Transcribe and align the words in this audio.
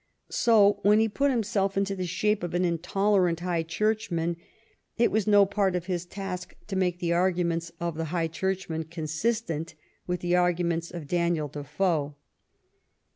So 0.31 0.79
when 0.81 0.99
he 0.99 1.07
put 1.07 1.29
him 1.29 1.43
self 1.43 1.77
into 1.77 1.95
the 1.95 2.07
shape 2.07 2.41
of 2.41 2.55
an 2.55 2.65
intolerant 2.65 3.41
High 3.41 3.61
Churchman 3.61 4.35
it 4.97 5.11
was 5.11 5.27
no 5.27 5.45
part 5.45 5.75
of 5.75 5.85
his 5.85 6.07
task 6.07 6.55
to 6.65 6.75
make 6.75 6.97
the 6.97 7.13
arguments 7.13 7.71
of 7.79 7.93
the 7.97 8.05
High 8.05 8.27
Churchman 8.27 8.85
consistent 8.85 9.75
with 10.07 10.21
the 10.21 10.35
arguments 10.35 10.89
of 10.89 11.05
Daniel 11.05 11.49
Defoe. 11.49 12.15